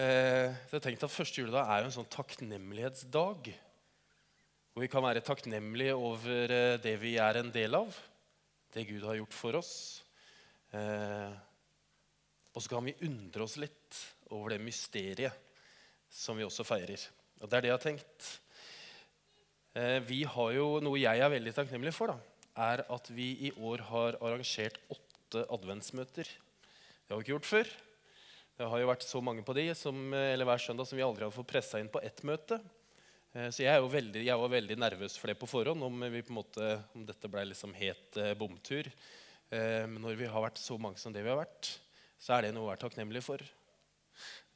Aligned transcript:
Eh, 0.00 0.48
så 0.68 0.78
jeg 0.78 0.84
tenkte 0.84 1.08
at 1.08 1.12
Første 1.12 1.42
juledag 1.42 1.66
er 1.68 1.82
jo 1.82 1.90
en 1.90 1.96
sånn 1.98 2.12
takknemlighetsdag. 2.14 3.50
Hvor 4.70 4.84
vi 4.84 4.88
kan 4.88 5.04
være 5.04 5.22
takknemlige 5.26 5.96
over 5.98 6.54
eh, 6.54 6.76
det 6.80 6.94
vi 7.02 7.16
er 7.20 7.40
en 7.40 7.50
del 7.52 7.76
av. 7.76 7.96
Det 8.72 8.86
Gud 8.88 9.04
har 9.04 9.18
gjort 9.18 9.36
for 9.36 9.58
oss. 9.58 9.72
Eh, 10.72 11.34
og 12.54 12.62
så 12.62 12.72
kan 12.72 12.86
vi 12.86 12.96
undre 13.06 13.44
oss 13.44 13.58
litt 13.60 13.98
over 14.30 14.54
det 14.54 14.60
mysteriet 14.62 15.34
som 16.10 16.38
vi 16.38 16.46
også 16.46 16.64
feirer. 16.66 17.02
Og 17.42 17.50
det 17.50 17.58
er 17.58 17.66
det 17.66 17.70
jeg 17.72 17.76
har 17.76 17.84
tenkt. 17.84 18.30
Eh, 19.74 19.98
vi 20.06 20.22
har 20.24 20.56
jo 20.56 20.70
Noe 20.82 21.02
jeg 21.02 21.20
er 21.20 21.34
veldig 21.34 21.54
takknemlig 21.58 21.92
for, 21.96 22.14
da, 22.14 22.48
er 22.70 22.86
at 22.88 23.12
vi 23.12 23.32
i 23.50 23.52
år 23.58 23.84
har 23.90 24.18
arrangert 24.22 24.80
åtte 24.90 25.44
adventsmøter. 25.52 26.30
Det 26.30 27.12
har 27.12 27.20
vi 27.20 27.26
ikke 27.26 27.36
gjort 27.36 27.52
før. 27.52 27.78
Det 28.60 28.66
har 28.68 28.76
jo 28.82 28.88
vært 28.90 29.04
så 29.08 29.22
mange 29.24 29.40
på 29.40 29.54
de 29.56 29.62
som, 29.72 29.96
eller 30.12 30.44
hver 30.44 30.60
søndag 30.60 30.84
som 30.84 30.98
vi 30.98 31.04
aldri 31.06 31.24
har 31.24 31.32
fått 31.32 31.48
pressa 31.48 31.78
inn 31.80 31.88
på 31.88 32.02
ett 32.04 32.18
møte. 32.28 32.58
Eh, 33.32 33.46
så 33.48 33.62
jeg, 33.64 33.86
veldig, 33.94 34.20
jeg, 34.20 34.36
var 34.36 34.52
veldig 34.52 34.76
nervøs 34.76 35.16
for 35.16 35.32
det 35.32 35.38
på 35.40 35.48
forhånd, 35.48 35.86
om, 35.86 36.04
vi 36.12 36.20
på 36.20 36.34
en 36.34 36.38
måte, 36.42 36.66
om 36.92 37.06
dette 37.08 37.30
ble 37.32 37.46
liksom 37.48 37.72
het 37.78 38.18
eh, 38.20 38.34
bomtur. 38.36 38.90
Eh, 39.48 39.86
men 39.88 39.96
når 40.04 40.20
vi 40.20 40.28
har 40.28 40.44
vært 40.44 40.60
så 40.60 40.76
mange 40.76 41.00
som 41.00 41.14
det 41.14 41.22
vi 41.24 41.32
har 41.32 41.40
vært, 41.40 41.70
så 42.20 42.36
er 42.36 42.44
det 42.44 42.52
noe 42.52 42.66
å 42.66 42.70
være 42.74 42.82
takknemlig 42.84 43.24
for. 43.24 43.40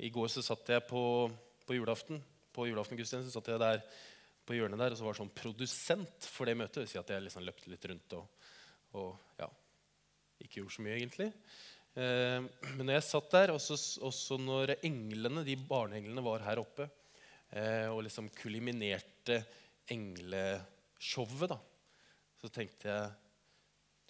I 0.05 0.13
går 0.13 0.29
så 0.37 0.45
satt 0.45 0.69
jeg 0.77 0.85
på, 0.91 1.03
på 1.65 1.79
julaften 1.79 2.21
på 2.55 2.69
julaften 2.69 3.01
satt 3.01 3.49
jeg 3.51 3.63
der 3.65 3.81
på 4.45 4.55
hjørnet 4.55 4.85
der 4.85 4.93
og 4.93 5.01
så 5.01 5.09
var 5.09 5.17
sånn 5.17 5.33
produsent 5.33 6.29
for 6.29 6.45
det 6.45 6.59
møtet. 6.61 6.77
Det 6.77 6.85
vil 6.85 6.93
si 6.93 7.01
at 7.01 7.17
jeg 7.17 7.25
liksom 7.25 7.49
løpte 7.49 7.73
litt 7.73 7.89
rundt 7.89 8.19
og, 8.21 8.51
og 9.01 9.41
ja, 9.41 9.49
ikke 10.45 10.61
gjorde 10.61 10.77
så 10.77 10.85
mye, 10.85 10.99
egentlig. 11.01 11.33
Eh, 11.95 12.41
men 12.75 12.83
når 12.83 12.99
jeg 12.99 13.07
satt 13.07 13.31
der, 13.37 13.55
også, 13.55 13.79
også 14.03 14.39
når 14.43 14.77
englene, 14.83 15.45
de 15.47 15.55
barneenglene 15.57 16.25
var 16.27 16.43
her 16.47 16.63
oppe 16.63 16.89
eh, 17.55 17.87
og 17.87 18.03
liksom 18.07 18.33
kuliminerte 18.35 19.41
engleshowet, 19.95 21.49
da, 21.55 21.59
så 22.41 22.51
tenkte 22.53 22.91
jeg 22.91 23.13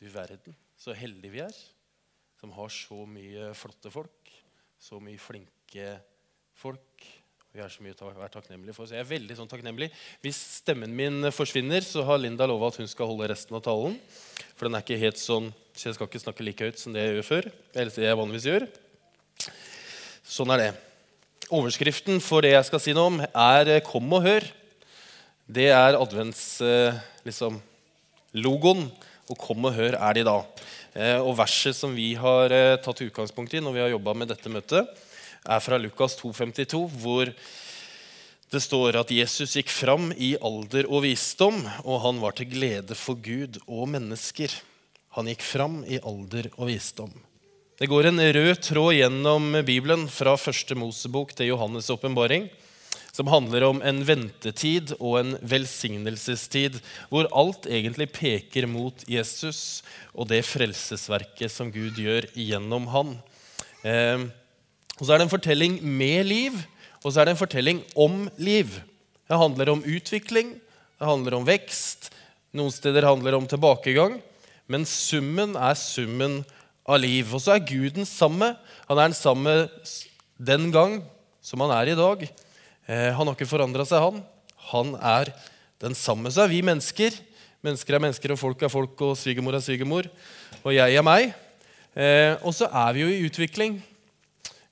Du 0.00 0.08
verden, 0.10 0.56
så 0.76 0.96
heldige 0.96 1.32
vi 1.36 1.42
er 1.44 1.56
som 2.44 2.52
har 2.52 2.68
så 2.68 3.04
mye 3.08 3.52
flotte 3.56 3.88
folk, 3.88 4.28
så 4.76 4.98
mye 5.00 5.20
flinke 5.20 5.94
folk. 6.60 7.06
Vi 7.54 7.62
har 7.62 7.70
så 7.70 7.84
mye 7.86 7.94
å 7.94 8.08
være 8.10 8.32
takknemlige 8.34 8.74
for. 8.74 8.88
Så 8.90 8.96
jeg 8.96 9.04
er 9.04 9.12
veldig 9.12 9.34
sånn 9.38 9.46
takknemlig. 9.46 9.86
Hvis 10.24 10.40
stemmen 10.56 10.90
min 10.90 11.30
forsvinner, 11.30 11.84
så 11.86 12.02
har 12.02 12.18
Linda 12.18 12.48
lova 12.50 12.66
at 12.72 12.80
hun 12.80 12.88
skal 12.90 13.06
holde 13.06 13.28
resten 13.30 13.54
av 13.54 13.62
talen. 13.62 13.94
For 14.58 14.66
den 14.66 14.74
er 14.74 14.82
ikke 14.82 14.98
helt 14.98 15.22
sånn 15.22 15.52
så 15.70 15.86
jeg 15.86 15.94
skal 15.94 16.08
ikke 16.10 16.22
snakke 16.24 16.46
like 16.46 16.66
høyt 16.66 16.82
som 16.82 16.94
det 16.94 17.04
jeg 17.04 17.14
gjør 17.14 17.28
før. 17.28 17.46
Eller 17.78 17.94
det 17.94 18.08
jeg 18.08 18.18
vanligvis 18.18 18.48
gjør. 18.50 18.66
Sånn 20.34 20.50
er 20.56 20.64
det. 20.64 20.68
Overskriften 21.54 22.18
for 22.26 22.42
det 22.42 22.56
jeg 22.56 22.66
skal 22.72 22.82
si 22.82 22.96
noe 22.98 23.12
om, 23.12 23.22
er 23.22 23.70
eh, 23.76 23.82
'Kom 23.86 24.10
og 24.18 24.26
hør'. 24.26 24.50
Det 25.46 25.70
er 25.70 25.94
adventslogoen. 25.94 26.90
Eh, 26.90 27.00
liksom, 27.22 27.62
og 29.30 29.38
'Kom 29.38 29.64
og 29.64 29.74
hør' 29.78 29.94
er 29.94 30.12
det 30.14 30.26
i 30.26 30.30
dag. 30.30 30.42
Eh, 30.94 31.18
og 31.22 31.38
verset 31.38 31.74
som 31.74 31.94
vi 31.94 32.14
har 32.14 32.48
tatt 32.82 32.98
utgangspunkt 32.98 33.54
i 33.54 33.62
når 33.62 33.72
vi 33.74 33.80
har 33.86 33.94
jobba 33.94 34.14
med 34.14 34.28
dette 34.34 34.50
møtet, 34.50 34.90
er 35.44 35.60
fra 35.60 35.78
Lukas 35.78 36.16
2,52, 36.20 36.86
hvor 37.02 37.30
det 38.54 38.62
står 38.62 38.96
at 39.00 39.10
Jesus 39.10 39.56
gikk 39.58 39.72
fram 39.72 40.10
i 40.16 40.34
alder 40.38 40.86
og 40.88 41.04
visdom, 41.04 41.58
og 41.84 42.02
han 42.04 42.20
var 42.22 42.36
til 42.38 42.48
glede 42.52 42.96
for 42.96 43.18
Gud 43.18 43.58
og 43.66 43.88
mennesker. 43.92 44.52
Han 45.18 45.28
gikk 45.30 45.44
fram 45.46 45.80
i 45.86 46.00
alder 46.00 46.50
og 46.56 46.68
visdom. 46.70 47.12
Det 47.74 47.88
går 47.90 48.06
en 48.06 48.22
rød 48.22 48.60
tråd 48.62 48.92
gjennom 48.94 49.48
Bibelen 49.66 50.06
fra 50.06 50.36
første 50.38 50.76
Mosebok 50.78 51.34
til 51.34 51.50
Johannes' 51.50 51.90
åpenbaring, 51.90 52.46
som 53.14 53.30
handler 53.30 53.66
om 53.66 53.82
en 53.82 54.00
ventetid 54.06 54.94
og 55.00 55.18
en 55.20 55.34
velsignelsestid, 55.42 56.78
hvor 57.10 57.26
alt 57.34 57.66
egentlig 57.66 58.08
peker 58.14 58.68
mot 58.70 59.02
Jesus 59.10 59.82
og 60.14 60.30
det 60.30 60.44
frelsesverket 60.46 61.50
som 61.50 61.74
Gud 61.74 61.98
gjør 61.98 62.30
gjennom 62.38 62.88
han. 62.94 63.12
Eh, 63.82 64.26
og 65.00 65.06
Så 65.06 65.12
er 65.12 65.18
det 65.18 65.26
en 65.26 65.36
fortelling 65.36 65.78
med 65.82 66.26
liv, 66.26 66.58
og 67.02 67.12
så 67.12 67.20
er 67.20 67.26
det 67.26 67.34
en 67.34 67.42
fortelling 67.42 67.82
om 67.96 68.28
liv. 68.38 68.68
Det 69.28 69.38
handler 69.38 69.72
om 69.72 69.82
utvikling, 69.82 70.54
det 70.98 71.08
handler 71.08 71.34
om 71.34 71.46
vekst, 71.46 72.12
noen 72.54 72.70
steder 72.70 73.02
handler 73.02 73.34
det 73.34 73.40
om 73.40 73.48
tilbakegang. 73.50 74.20
Men 74.70 74.86
summen 74.88 75.56
er 75.58 75.74
summen 75.76 76.42
av 76.86 77.00
liv. 77.02 77.28
Og 77.34 77.42
så 77.42 77.56
er 77.56 77.66
Gud 77.66 77.96
den 77.96 78.06
samme. 78.08 78.54
Han 78.88 79.00
er 79.00 79.10
den 79.10 79.18
samme 79.18 79.54
den 80.38 80.70
gang 80.72 81.00
som 81.44 81.64
han 81.64 81.74
er 81.74 81.92
i 81.92 81.98
dag. 81.98 82.22
Eh, 82.86 83.10
han 83.10 83.26
har 83.26 83.34
ikke 83.34 83.50
forandra 83.50 83.84
seg, 83.88 84.00
han. 84.00 84.22
Han 84.70 84.94
er 84.96 85.32
den 85.82 85.96
samme. 85.98 86.32
Så 86.32 86.44
er 86.44 86.52
vi 86.52 86.62
mennesker. 86.64 87.16
Mennesker 87.64 87.96
er 87.96 88.04
mennesker, 88.06 88.32
og 88.32 88.40
folk 88.40 88.62
er 88.62 88.72
folk, 88.72 88.94
og 89.04 89.18
svigermor 89.18 89.56
er 89.56 89.64
svigermor. 89.64 90.08
Og 90.62 90.72
jeg 90.76 90.96
er 90.96 91.04
meg. 91.04 91.34
Eh, 91.94 92.38
og 92.44 92.54
så 92.56 92.70
er 92.70 92.94
vi 92.94 93.04
jo 93.04 93.10
i 93.10 93.24
utvikling. 93.26 93.80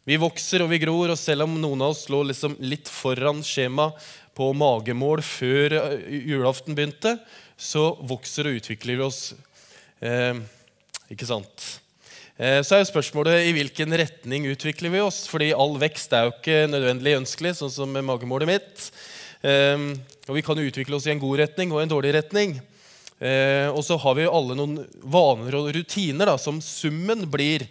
Vi 0.08 0.18
vokser 0.18 0.64
og 0.64 0.72
vi 0.72 0.80
gror, 0.82 1.12
og 1.12 1.20
selv 1.20 1.46
om 1.46 1.54
noen 1.62 1.84
av 1.84 1.94
oss 1.94 2.08
lå 2.10 2.24
liksom 2.26 2.56
litt 2.64 2.90
foran 2.90 3.44
skjema 3.46 3.92
på 4.34 4.48
magemål 4.56 5.22
før 5.22 5.76
eh, 5.78 6.10
julaften 6.32 6.74
begynte, 6.74 7.16
så 7.54 7.92
vokser 8.08 8.48
og 8.48 8.58
utvikler 8.58 8.98
vi 8.98 9.06
oss 9.06 9.24
Eh, 10.02 10.34
ikke 11.14 11.28
sant? 11.28 11.66
Eh, 12.34 12.58
så 12.66 12.74
er 12.74 12.82
jo 12.82 12.90
spørsmålet 12.90 13.46
i 13.46 13.52
hvilken 13.54 13.94
retning 14.00 14.48
utvikler 14.50 14.90
vi 14.90 15.02
oss? 15.04 15.22
Fordi 15.30 15.52
all 15.54 15.76
vekst 15.78 16.14
er 16.16 16.26
jo 16.26 16.34
ikke 16.34 16.64
nødvendig 16.70 17.14
ønskelig, 17.20 17.54
sånn 17.60 17.70
som 17.70 17.94
magemålet 17.94 18.50
mitt. 18.50 18.88
Eh, 19.46 19.78
og 20.26 20.34
vi 20.34 20.42
kan 20.42 20.58
jo 20.58 20.66
utvikle 20.66 20.98
oss 20.98 21.06
i 21.06 21.14
en 21.14 21.22
god 21.22 21.44
retning 21.44 21.74
og 21.74 21.84
en 21.84 21.94
dårlig 21.94 22.16
retning. 22.18 22.58
Eh, 23.22 23.68
og 23.70 23.84
så 23.86 23.94
har 24.02 24.18
vi 24.18 24.26
jo 24.26 24.34
alle 24.34 24.58
noen 24.58 24.80
vaner 25.06 25.60
og 25.60 25.70
rutiner 25.76 26.32
da, 26.32 26.34
som 26.40 26.58
summen 26.58 27.28
blir 27.30 27.68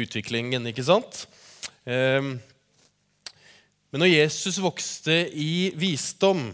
utviklingen. 0.00 0.72
ikke 0.72 0.86
sant? 0.88 1.26
Eh, 1.84 2.34
men 3.94 4.02
når 4.02 4.10
Jesus 4.10 4.58
vokste 4.58 5.14
i 5.30 5.70
visdom 5.78 6.48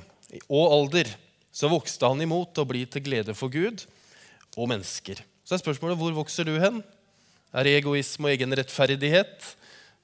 og 0.44 0.64
alder, 0.74 1.08
så 1.48 1.70
vokste 1.70 2.08
han 2.10 2.20
imot 2.22 2.58
å 2.60 2.66
bli 2.68 2.84
til 2.90 3.04
glede 3.06 3.34
for 3.38 3.52
Gud 3.52 3.86
og 4.56 4.68
mennesker. 4.70 5.22
Så 5.44 5.56
er 5.56 5.62
spørsmålet 5.62 5.98
hvor 5.98 6.14
vokser 6.14 6.46
du 6.46 6.54
hen? 6.62 6.82
Er 7.50 7.66
det 7.66 7.78
egoisme 7.80 8.28
og 8.28 8.34
egen 8.34 8.54
rettferdighet 8.54 9.48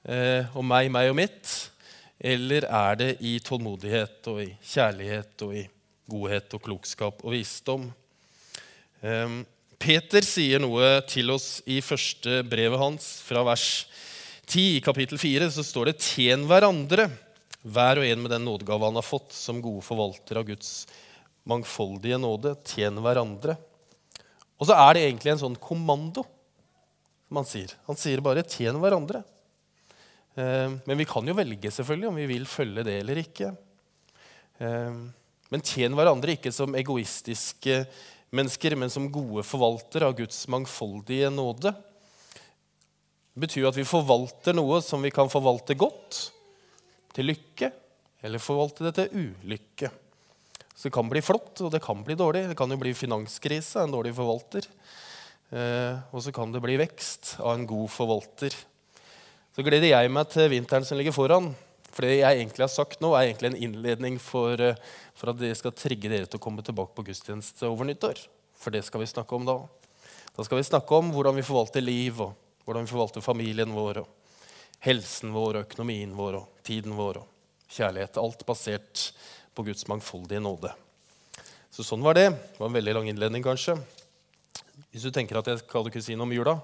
eh, 0.09 0.49
og 0.57 0.65
meg, 0.67 0.89
meg 0.91 1.11
og 1.11 1.19
mitt? 1.19 1.53
Eller 2.17 2.65
er 2.65 2.97
det 2.99 3.11
i 3.21 3.37
tålmodighet 3.45 4.27
og 4.31 4.41
i 4.43 4.49
kjærlighet 4.65 5.45
og 5.45 5.53
i 5.55 5.63
godhet 6.09 6.57
og 6.57 6.65
klokskap 6.65 7.23
og 7.23 7.35
visdom? 7.37 7.87
Eh, 9.05 9.39
Peter 9.77 10.25
sier 10.25 10.59
noe 10.63 10.97
til 11.07 11.29
oss 11.31 11.61
i 11.69 11.79
første 11.85 12.41
brevet 12.49 12.81
hans, 12.81 13.19
fra 13.23 13.45
vers 13.45 13.85
10 14.47 14.81
kapittel 14.81 15.19
4. 15.19 15.51
Så 15.51 15.63
står 15.63 15.89
det 15.91 15.99
'Tjen 15.99 16.45
hverandre, 16.47 17.09
hver 17.67 17.99
og 17.99 18.05
en 18.07 18.21
med 18.23 18.31
den 18.31 18.45
nådegave 18.47 18.87
han 18.87 18.95
har 18.95 19.03
fått', 19.03 19.35
som 19.35 19.61
gode 19.61 19.83
forvaltere 19.83 20.39
av 20.39 20.47
Guds 20.47 20.87
mangfoldige 21.43 22.17
nåde. 22.17 22.55
Tjen 22.63 22.95
hverandre. 23.03 23.57
Og 24.57 24.67
så 24.67 24.73
er 24.73 24.93
det 24.93 25.03
egentlig 25.03 25.33
en 25.33 25.43
sånn 25.43 25.59
kommando 25.59 26.23
som 27.27 27.41
han 27.41 27.45
sier. 27.45 27.75
Han 27.87 27.99
sier 27.99 28.23
bare 28.23 28.43
'tjen 28.43 28.79
hverandre'. 28.79 29.23
Eh, 30.37 30.69
men 30.85 30.97
vi 30.97 31.05
kan 31.05 31.27
jo 31.27 31.33
velge 31.33 31.71
selvfølgelig 31.71 32.07
om 32.07 32.15
vi 32.15 32.27
vil 32.27 32.45
følge 32.45 32.83
det 32.85 32.99
eller 33.01 33.17
ikke. 33.17 33.51
Eh, 34.59 34.93
men 35.49 35.61
tjen 35.61 35.95
hverandre 35.97 36.37
ikke 36.37 36.53
som 36.53 36.75
egoistiske 36.75 37.85
mennesker, 38.31 38.75
men 38.75 38.89
som 38.89 39.11
gode 39.11 39.43
forvaltere 39.43 40.07
av 40.07 40.15
Guds 40.15 40.47
mangfoldige 40.47 41.29
nåde. 41.33 41.73
Det 43.37 43.43
betyr 43.43 43.67
jo 43.67 43.69
at 43.69 43.77
vi 43.77 43.83
forvalter 43.85 44.55
noe 44.57 44.79
som 44.81 45.03
vi 45.05 45.11
kan 45.13 45.27
forvalte 45.29 45.75
godt, 45.77 46.17
til 47.13 47.27
lykke, 47.29 47.67
eller 48.25 48.41
forvalte 48.41 48.87
det 48.87 48.95
til 48.97 49.27
ulykke. 49.27 49.91
Så 50.73 50.87
det 50.87 50.93
kan 50.95 51.05
bli 51.05 51.21
flott, 51.21 51.61
og 51.61 51.69
det 51.69 51.83
kan 51.85 52.01
bli 52.01 52.15
dårlig. 52.17 52.47
Det 52.49 52.55
kan 52.57 52.73
jo 52.73 52.79
bli 52.81 52.95
finanskrise 52.97 53.83
en 53.83 53.93
dårlig 53.93 54.15
forvalter. 54.17 54.65
Eh, 55.53 55.99
og 56.09 56.23
så 56.25 56.33
kan 56.33 56.49
det 56.49 56.63
bli 56.65 56.79
vekst 56.81 57.35
av 57.37 57.51
en 57.59 57.67
god 57.69 57.91
forvalter. 57.93 58.57
Så 59.53 59.67
gleder 59.69 59.91
jeg 59.91 60.13
meg 60.17 60.33
til 60.33 60.49
vinteren 60.55 60.89
som 60.89 60.97
ligger 60.97 61.13
foran. 61.13 61.51
For 61.91 62.07
det 62.09 62.15
jeg 62.15 62.39
egentlig 62.39 62.65
har 62.65 62.73
sagt 62.73 63.05
nå, 63.05 63.13
er 63.13 63.27
egentlig 63.27 63.53
en 63.53 63.59
innledning 63.69 64.17
for, 64.17 64.57
eh, 64.57 64.81
for 65.13 65.35
at 65.35 65.37
det 65.43 65.53
skal 65.61 65.77
trigge 65.77 66.09
dere 66.09 66.25
til 66.25 66.41
å 66.41 66.45
komme 66.47 66.65
tilbake 66.65 66.97
på 66.97 67.05
gudstjeneste 67.05 67.69
over 67.69 67.85
nyttår. 67.85 68.25
For 68.57 68.73
det 68.73 68.81
skal 68.89 69.05
vi 69.05 69.13
snakke 69.13 69.37
om 69.37 69.45
da. 69.45 69.59
Da 70.33 70.49
skal 70.49 70.57
vi 70.57 70.69
snakke 70.73 70.97
om 70.97 71.13
hvordan 71.13 71.37
vi 71.37 71.45
forvalter 71.45 71.85
liv, 71.85 72.17
og 72.25 72.46
hvordan 72.67 72.83
vi 72.83 72.91
forvalter 72.91 73.23
familien 73.23 73.71
vår, 73.71 74.01
og 74.01 74.81
helsen 74.83 75.31
vår, 75.31 75.55
og 75.55 75.69
økonomien 75.69 76.11
vår, 76.17 76.41
og 76.41 76.63
tiden 76.67 76.97
vår, 76.97 77.21
og 77.21 77.71
kjærlighet. 77.71 78.19
Alt 78.19 78.43
basert 78.47 79.03
på 79.55 79.63
Guds 79.69 79.87
mangfoldige 79.87 80.43
nåde. 80.43 80.73
Så 81.71 81.85
sånn 81.87 82.03
var 82.03 82.17
det. 82.19 82.27
Det 82.35 82.59
var 82.59 82.67
en 82.67 82.75
veldig 82.75 82.95
lang 82.97 83.07
innledning, 83.07 83.45
kanskje. 83.45 83.77
Hvis 84.91 85.07
du 85.07 85.13
tenker 85.15 85.39
at 85.39 85.47
jeg 85.47 85.61
skal 85.63 85.87
ikke 85.87 86.03
si 86.03 86.17
noe 86.19 86.27
om 86.27 86.35
jula 86.35 86.57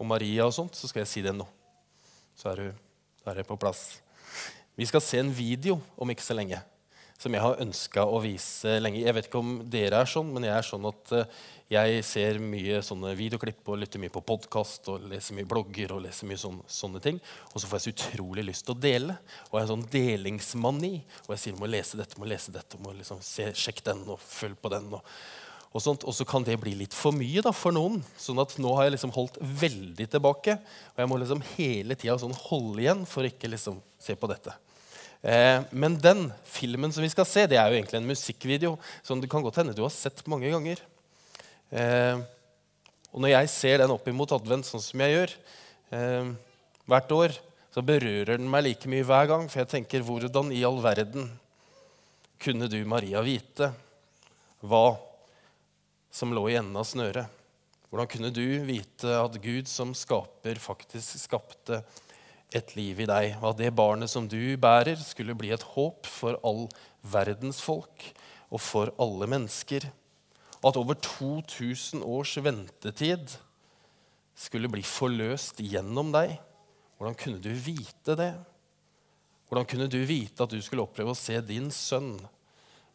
og 0.00 0.08
Maria, 0.10 0.48
og 0.48 0.56
sånt, 0.56 0.74
så 0.74 0.90
skal 0.90 1.04
jeg 1.04 1.12
si 1.12 1.22
det 1.22 1.36
nå. 1.36 1.46
Så 2.34 2.50
er 2.50 2.64
du, 2.64 2.82
er 3.30 3.42
på 3.46 3.58
plass. 3.60 4.00
Vi 4.74 4.88
skal 4.88 5.04
se 5.04 5.22
en 5.22 5.30
video 5.30 5.78
om 6.00 6.10
ikke 6.10 6.26
så 6.26 6.34
lenge 6.34 6.58
som 7.20 7.34
jeg 7.36 7.44
har 7.44 7.60
ønska 7.60 8.04
å 8.08 8.20
vise 8.24 8.78
lenge. 8.80 9.02
Jeg 9.04 9.16
vet 9.16 9.26
ikke 9.28 9.42
om 9.42 9.56
dere 9.68 10.00
er 10.00 10.08
sånn, 10.08 10.30
men 10.32 10.46
jeg 10.48 10.54
er 10.56 10.66
sånn 10.66 10.86
at 10.88 11.12
eh, 11.16 11.40
jeg 11.70 12.04
ser 12.08 12.40
mye 12.42 12.80
sånne 12.82 13.12
videoklipp 13.18 13.68
og 13.70 13.78
lytter 13.82 14.00
mye 14.02 14.14
på 14.14 14.24
podkast 14.26 14.88
og 14.90 15.04
leser 15.10 15.36
mye 15.36 15.48
blogger 15.48 15.92
og 15.94 16.00
leser 16.06 16.26
mye 16.30 16.40
sånne, 16.40 16.64
sånne 16.66 17.02
ting. 17.04 17.20
Og 17.52 17.60
så 17.60 17.68
får 17.68 17.78
jeg 17.78 17.84
så 17.84 17.92
utrolig 17.94 18.46
lyst 18.48 18.66
til 18.66 18.74
å 18.74 18.80
dele. 18.86 19.18
Og 19.50 19.54
jeg 19.54 19.60
har 19.60 19.68
en 19.68 19.74
sånn 19.74 19.86
delingsmani. 19.92 20.94
Og 21.26 21.36
jeg 21.36 21.44
sier 21.44 21.60
må 21.60 21.68
lese 21.70 22.00
dette, 22.00 22.18
må 22.18 22.26
lese 22.30 22.56
dette, 22.56 22.80
må 22.82 22.96
liksom 22.96 23.20
se, 23.22 23.50
sjekk 23.52 23.84
den 23.86 24.02
og 24.08 24.18
følg 24.24 24.58
på 24.58 24.72
den. 24.72 24.90
og 24.98 25.06
og, 25.70 25.84
og 25.86 26.14
så 26.16 26.24
kan 26.26 26.42
det 26.42 26.56
bli 26.58 26.72
litt 26.74 26.94
for 26.98 27.14
mye 27.14 27.44
da, 27.46 27.52
for 27.54 27.70
noen. 27.70 28.00
sånn 28.18 28.40
at 28.42 28.56
nå 28.58 28.72
har 28.74 28.88
jeg 28.88 28.96
liksom 28.96 29.12
holdt 29.14 29.38
veldig 29.38 30.08
tilbake. 30.10 30.56
Og 30.96 30.98
jeg 30.98 31.10
må 31.12 31.20
liksom 31.20 31.44
hele 31.52 31.94
tida 31.94 32.16
sånn 32.18 32.34
holde 32.48 32.82
igjen 32.82 33.04
for 33.06 33.28
ikke 33.28 33.52
liksom 33.52 33.78
se 34.02 34.18
på 34.18 34.30
dette. 34.32 34.56
Eh, 35.20 35.60
men 35.70 35.98
den 36.00 36.28
filmen 36.48 36.92
som 36.92 37.04
vi 37.04 37.10
skal 37.12 37.28
se, 37.28 37.44
det 37.50 37.58
er 37.60 37.68
jo 37.68 37.76
egentlig 37.76 37.98
en 38.00 38.08
musikkvideo 38.08 38.76
som 39.04 39.20
det 39.20 39.28
kan 39.32 39.44
godt 39.44 39.60
hende 39.60 39.76
du 39.76 39.82
har 39.84 39.92
sett 39.92 40.22
mange 40.30 40.48
ganger. 40.52 40.80
Eh, 41.70 42.22
og 43.10 43.24
når 43.24 43.34
jeg 43.34 43.52
ser 43.52 43.82
den 43.82 43.92
opp 43.92 44.08
imot 44.08 44.32
advent, 44.32 44.68
sånn 44.68 44.82
som 44.84 45.02
jeg 45.04 45.16
gjør 45.16 45.36
eh, 45.98 46.32
hvert 46.88 47.14
år, 47.16 47.36
så 47.70 47.84
berører 47.86 48.36
den 48.38 48.48
meg 48.50 48.64
like 48.66 48.90
mye 48.90 49.06
hver 49.06 49.28
gang. 49.30 49.46
For 49.50 49.62
jeg 49.62 49.72
tenker, 49.74 50.06
hvordan 50.06 50.50
i 50.54 50.64
all 50.66 50.80
verden 50.82 51.28
kunne 52.40 52.70
du, 52.72 52.80
Maria, 52.88 53.20
vite 53.22 53.70
hva 54.64 54.96
som 56.10 56.32
lå 56.34 56.48
i 56.50 56.56
enden 56.58 56.78
av 56.80 56.88
snøret. 56.88 57.36
Hvordan 57.90 58.08
kunne 58.10 58.30
du 58.34 58.44
vite 58.66 59.16
at 59.18 59.36
Gud 59.42 59.68
som 59.70 59.92
skaper, 59.98 60.58
faktisk 60.62 61.18
skapte 61.18 61.82
et 62.54 62.74
liv 62.74 63.02
i 63.02 63.08
deg, 63.08 63.36
og 63.40 63.52
at 63.52 63.60
det 63.60 63.70
barnet 63.78 64.10
som 64.10 64.26
du 64.28 64.56
bærer, 64.60 64.98
skulle 64.98 65.36
bli 65.38 65.52
et 65.54 65.64
håp 65.74 66.08
for 66.10 66.38
all 66.46 66.66
verdens 67.06 67.60
folk 67.62 68.08
og 68.50 68.60
for 68.62 68.92
alle 69.00 69.28
mennesker? 69.30 69.86
Og 70.60 70.72
at 70.72 70.80
over 70.80 70.98
2000 70.98 72.02
års 72.04 72.34
ventetid 72.42 73.36
skulle 74.36 74.70
bli 74.72 74.82
forløst 74.84 75.62
gjennom 75.62 76.12
deg? 76.14 76.36
Hvordan 76.98 77.16
kunne 77.16 77.40
du 77.40 77.52
vite 77.54 78.16
det? 78.18 78.32
Hvordan 79.48 79.66
kunne 79.66 79.88
du 79.90 79.98
vite 80.06 80.44
at 80.44 80.52
du 80.52 80.60
skulle 80.62 80.84
oppleve 80.84 81.14
å 81.14 81.18
se 81.18 81.38
din 81.42 81.70
sønn 81.74 82.18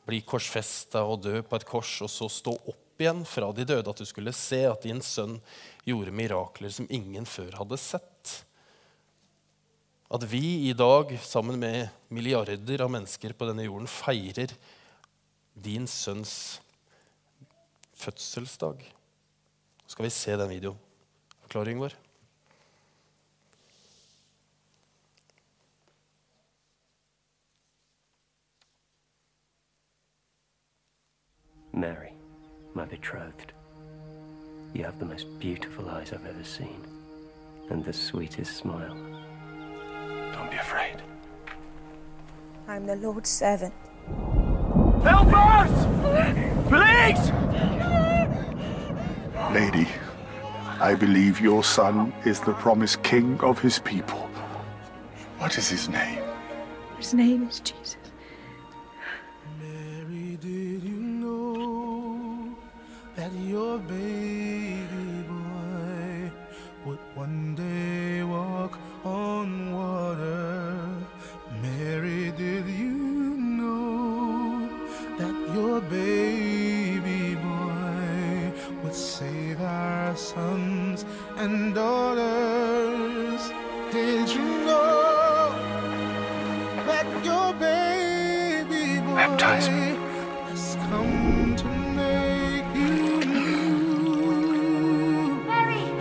bli 0.06 0.22
korsfesta 0.22 1.02
og 1.08 1.24
dø 1.26 1.40
på 1.42 1.58
et 1.58 1.66
kors, 1.68 1.96
og 2.06 2.12
så 2.14 2.30
stå 2.30 2.54
opp 2.54 3.02
igjen 3.02 3.24
fra 3.28 3.50
de 3.56 3.66
døde, 3.68 3.90
at 3.90 4.00
du 4.00 4.06
skulle 4.08 4.34
se 4.36 4.62
at 4.70 4.86
din 4.86 5.02
sønn 5.04 5.40
gjorde 5.88 6.14
mirakler 6.16 6.72
som 6.72 6.88
ingen 6.94 7.26
før 7.28 7.58
hadde 7.64 7.80
sett. 7.82 8.15
At 10.14 10.24
vi 10.32 10.70
i 10.70 10.74
dag, 10.74 11.12
sammen 11.22 11.60
med 11.60 11.90
milliarder 12.14 12.84
av 12.86 12.92
mennesker 12.94 13.34
på 13.34 13.48
denne 13.50 13.66
jorden, 13.66 13.90
feirer 13.90 14.54
din 15.54 15.88
sønns 15.90 16.62
fødselsdag. 17.98 18.86
Så 19.86 19.96
skal 19.96 20.06
vi 20.06 20.14
se 20.14 20.38
den 20.38 20.52
videoen. 20.52 20.82
Forklaringen 21.46 21.86
vår. 21.86 21.98
Mary. 31.76 32.16
my 32.76 32.86
betrothed. 32.86 33.54
You 34.74 34.84
have 34.84 35.00
the 35.00 35.06
most 35.06 35.40
beautiful 35.40 35.90
eyes 35.90 36.12
I've 36.12 36.26
ever 36.26 36.44
seen, 36.44 36.86
and 37.70 37.86
the 37.86 37.94
sweetest 37.94 38.58
smile. 38.58 38.96
Don't 40.36 40.52
be 40.52 40.58
afraid. 40.58 41.02
I'm 42.68 42.86
the 42.86 42.98
Lord's 42.98 43.30
servant. 43.30 43.74
Help 45.02 45.32
us! 45.34 45.72
Please! 46.68 47.32
Lady, 49.54 49.88
I 50.82 50.94
believe 50.94 51.40
your 51.40 51.64
son 51.64 52.14
is 52.26 52.42
the 52.42 52.52
promised 52.54 53.02
king 53.02 53.40
of 53.40 53.60
his 53.60 53.80
people. 53.80 54.28
What 55.38 55.58
is 55.58 55.70
his 55.70 55.88
name? 55.88 56.22
His 56.98 57.14
name 57.14 57.48
is 57.48 57.62
Jesus. 57.62 57.96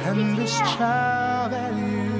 and 0.05 0.37
this 0.37 0.59
child 0.59 1.53
that 1.53 1.75
you 1.75 2.14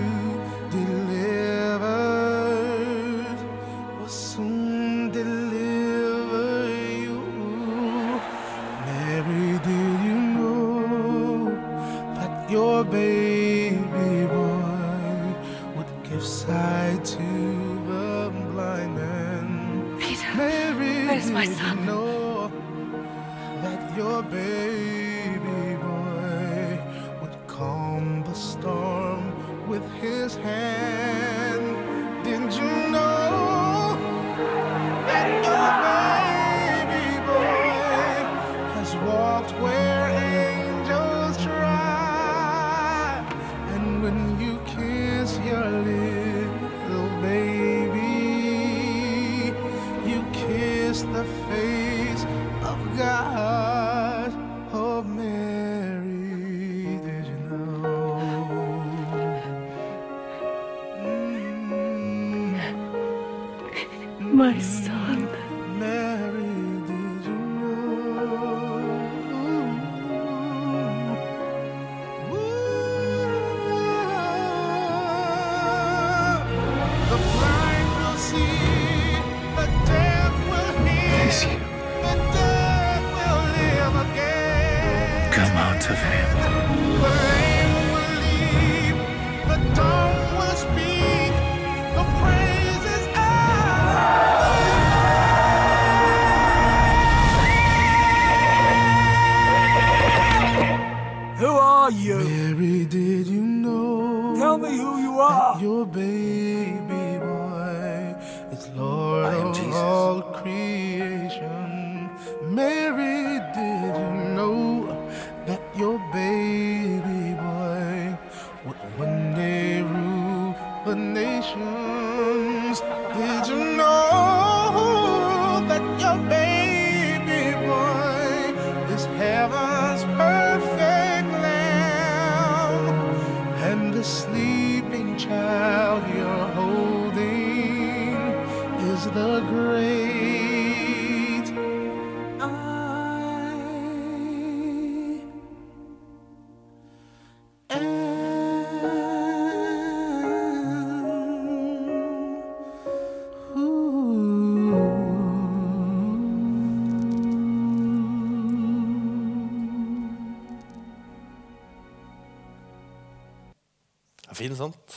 Fin, 164.45 164.53
sant? 164.59 164.97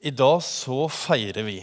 I 0.00 0.08
dag 0.08 0.38
så 0.40 0.86
feirer 0.88 1.44
vi 1.44 1.58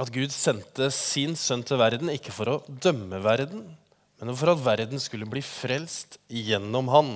at 0.00 0.08
Gud 0.14 0.32
sendte 0.32 0.86
sin 0.96 1.34
sønn 1.36 1.60
til 1.68 1.76
verden, 1.76 2.08
ikke 2.08 2.32
for 2.32 2.48
å 2.48 2.54
dømme 2.64 3.18
verden, 3.20 3.66
men 4.22 4.38
for 4.40 4.54
at 4.54 4.62
verden 4.64 5.02
skulle 5.02 5.28
bli 5.28 5.42
frelst 5.44 6.16
gjennom 6.32 6.88
han. 6.94 7.10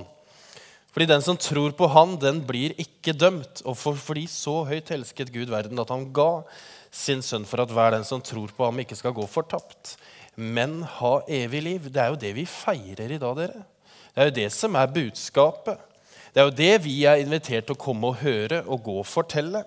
Fordi 0.93 1.07
den 1.09 1.25
som 1.25 1.41
tror 1.41 1.73
på 1.79 1.89
han, 1.95 2.19
den 2.21 2.43
blir 2.45 2.77
ikke 2.85 3.17
dømt. 3.17 3.65
Og 3.65 3.79
for, 3.81 3.97
fordi 3.97 4.27
så 4.29 4.59
høyt 4.69 4.93
elsket 4.93 5.33
Gud 5.33 5.49
verden 5.55 5.81
at 5.81 5.95
han 5.95 6.05
ga 6.13 6.45
sin 6.93 7.25
sønn 7.25 7.49
for 7.49 7.65
at 7.65 7.73
hver 7.73 7.97
den 7.97 8.05
som 8.05 8.21
tror 8.21 8.53
på 8.53 8.69
ham, 8.69 8.85
ikke 8.85 9.01
skal 9.01 9.17
gå 9.17 9.25
fortapt, 9.25 9.97
men 10.37 10.83
ha 10.99 11.15
evig 11.41 11.65
liv. 11.65 11.89
Det 11.89 12.05
er 12.05 12.13
jo 12.13 12.23
det 12.29 12.37
vi 12.43 12.45
feirer 12.45 13.17
i 13.17 13.23
dag, 13.25 13.41
dere. 13.41 13.65
Det 14.13 14.21
er 14.21 14.33
jo 14.35 14.39
det 14.43 14.49
som 14.53 14.77
er 14.77 14.97
budskapet. 15.01 15.94
Det 16.35 16.43
er 16.43 16.49
jo 16.49 16.59
det 16.59 16.73
vi 16.83 16.97
er 17.07 17.21
invitert 17.23 17.69
til 17.69 17.77
å 17.77 17.79
komme 17.79 18.09
og 18.11 18.19
høre 18.25 18.65
og 18.67 18.83
gå 18.83 18.95
og 18.99 19.07
fortelle. 19.07 19.61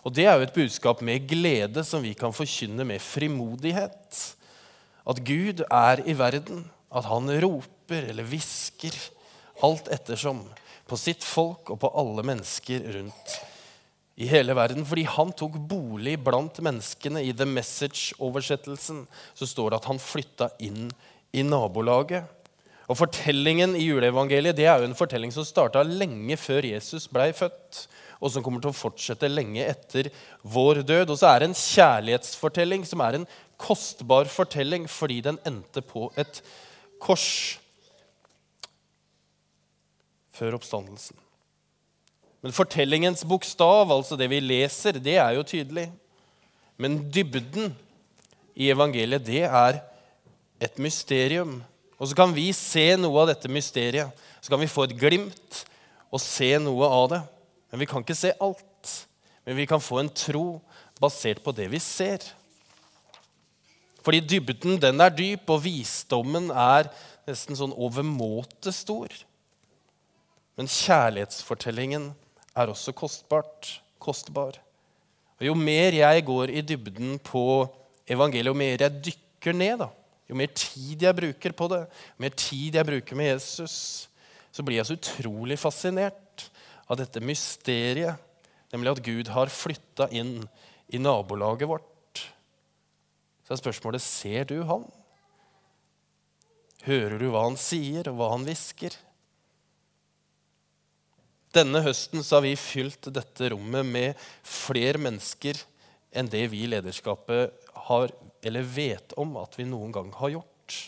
Og 0.00 0.14
det 0.16 0.24
er 0.24 0.38
jo 0.38 0.46
et 0.46 0.54
budskap 0.54 1.02
med 1.04 1.26
glede 1.28 1.82
som 1.84 2.00
vi 2.00 2.14
kan 2.16 2.32
forkynne 2.32 2.86
med 2.88 3.02
frimodighet. 3.04 4.20
At 5.04 5.20
Gud 5.28 5.60
er 5.66 6.00
i 6.08 6.14
verden, 6.16 6.64
at 6.88 7.04
han 7.10 7.28
roper 7.42 8.08
eller 8.14 8.24
hvisker, 8.24 8.96
alt 9.66 9.90
ettersom, 9.92 10.40
på 10.88 10.96
sitt 10.96 11.24
folk 11.26 11.68
og 11.74 11.82
på 11.82 11.90
alle 12.00 12.24
mennesker 12.24 12.86
rundt 12.96 13.36
i 14.16 14.28
hele 14.30 14.56
verden. 14.56 14.86
Fordi 14.88 15.04
han 15.18 15.34
tok 15.36 15.58
bolig 15.68 16.16
blant 16.24 16.62
menneskene. 16.64 17.20
I 17.20 17.36
The 17.36 17.44
Message-oversettelsen 17.50 19.04
så 19.36 19.50
står 19.50 19.74
det 19.74 19.82
at 19.82 19.90
han 19.90 20.00
flytta 20.00 20.48
inn 20.64 20.88
i 21.36 21.44
nabolaget. 21.44 22.24
Og 22.86 22.98
Fortellingen 23.00 23.74
i 23.74 23.88
juleevangeliet 23.88 24.56
det 24.56 24.68
er 24.70 24.80
jo 24.80 24.88
en 24.90 24.98
fortelling 24.98 25.32
som 25.34 25.46
starta 25.46 25.82
lenge 25.82 26.36
før 26.38 26.68
Jesus 26.68 27.08
blei 27.10 27.32
født, 27.34 27.86
og 28.22 28.30
som 28.32 28.44
kommer 28.44 28.62
til 28.62 28.70
å 28.70 28.76
fortsette 28.76 29.28
lenge 29.28 29.64
etter 29.66 30.08
vår 30.46 30.84
død. 30.86 31.10
Og 31.12 31.18
så 31.20 31.32
er 31.32 31.42
det 31.42 31.50
en 31.50 31.58
kjærlighetsfortelling 31.58 32.86
som 32.88 33.02
er 33.04 33.18
en 33.18 33.28
kostbar 33.60 34.30
fortelling 34.30 34.86
fordi 34.90 35.20
den 35.26 35.40
endte 35.48 35.82
på 35.84 36.08
et 36.20 36.40
kors 37.02 37.58
før 40.36 40.58
oppstandelsen. 40.58 41.16
Men 42.44 42.54
fortellingens 42.54 43.24
bokstav, 43.26 43.90
altså 43.90 44.16
det 44.20 44.28
vi 44.30 44.38
leser, 44.44 45.00
det 45.02 45.16
er 45.18 45.34
jo 45.34 45.46
tydelig. 45.46 45.88
Men 46.78 47.00
dybden 47.10 47.72
i 48.54 48.68
evangeliet, 48.70 49.24
det 49.26 49.44
er 49.48 49.80
et 50.62 50.78
mysterium. 50.78 51.58
Og 51.96 52.10
så 52.10 52.16
kan 52.16 52.34
vi 52.36 52.50
se 52.56 52.88
noe 53.00 53.22
av 53.22 53.30
dette 53.30 53.50
mysteriet. 53.50 54.12
Så 54.40 54.52
kan 54.52 54.60
vi 54.60 54.70
få 54.70 54.84
et 54.86 54.96
glimt 54.98 55.62
og 56.12 56.20
se 56.22 56.52
noe 56.62 56.88
av 56.88 57.06
det. 57.14 57.22
Men 57.72 57.82
vi 57.82 57.88
kan 57.90 58.04
ikke 58.04 58.18
se 58.18 58.34
alt. 58.42 58.92
Men 59.46 59.56
vi 59.58 59.68
kan 59.68 59.82
få 59.82 60.02
en 60.02 60.12
tro 60.12 60.60
basert 61.00 61.42
på 61.44 61.54
det 61.56 61.68
vi 61.72 61.80
ser. 61.82 62.24
Fordi 64.06 64.20
dybden, 64.22 64.76
den 64.78 65.02
er 65.02 65.10
dyp, 65.10 65.48
og 65.50 65.64
visdommen 65.64 66.52
er 66.54 66.86
nesten 67.26 67.58
sånn 67.58 67.74
overmåte 67.74 68.70
stor. 68.74 69.10
Men 70.56 70.70
kjærlighetsfortellingen 70.70 72.12
er 72.56 72.70
også 72.70 72.94
kostbart, 72.96 73.80
kostbar. 73.98 74.60
Og 75.40 75.48
Jo 75.48 75.56
mer 75.58 75.92
jeg 75.92 76.24
går 76.24 76.52
i 76.54 76.62
dybden 76.64 77.18
på 77.18 77.66
evangeliet, 78.08 78.52
jo 78.52 78.56
mer 78.56 78.86
jeg 78.86 79.02
dykker 79.10 79.56
ned, 79.58 79.82
da, 79.82 79.90
jo 80.26 80.36
mer 80.38 80.50
tid 80.56 81.04
jeg 81.06 81.16
bruker 81.16 81.54
på 81.56 81.68
det, 81.70 81.82
jo 81.86 82.24
mer 82.24 82.36
tid 82.38 82.78
jeg 82.78 82.88
bruker 82.88 83.18
med 83.18 83.30
Jesus, 83.34 83.76
så 84.50 84.64
blir 84.66 84.80
jeg 84.80 84.88
så 84.88 84.96
utrolig 84.96 85.58
fascinert 85.60 86.48
av 86.90 86.98
dette 87.00 87.22
mysteriet, 87.22 88.18
nemlig 88.72 88.94
at 88.94 89.02
Gud 89.06 89.30
har 89.34 89.52
flytta 89.52 90.08
inn 90.14 90.40
i 90.90 91.00
nabolaget 91.02 91.70
vårt. 91.70 92.22
Så 93.46 93.54
er 93.54 93.60
spørsmålet 93.60 94.02
ser 94.02 94.48
du 94.50 94.58
han? 94.66 94.86
Hører 96.86 97.18
du 97.18 97.28
hva 97.30 97.44
han 97.46 97.58
sier, 97.58 98.06
og 98.10 98.18
hva 98.18 98.32
han 98.34 98.46
hvisker? 98.46 98.94
Denne 101.54 101.80
høsten 101.86 102.20
har 102.26 102.42
vi 102.44 102.52
fylt 102.58 103.08
dette 103.14 103.52
rommet 103.54 103.86
med 103.86 104.26
flere 104.44 105.00
mennesker 105.00 105.58
enn 106.12 106.30
det 106.30 106.44
vi 106.52 106.64
i 106.64 106.70
lederskapet 106.70 107.70
har, 107.88 108.12
eller 108.46 108.68
vet 108.76 109.14
om 109.20 109.36
at 109.40 109.56
vi 109.58 109.66
noen 109.68 109.94
gang 109.94 110.12
har 110.20 110.36
gjort. 110.38 110.78